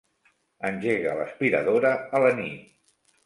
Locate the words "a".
2.21-2.25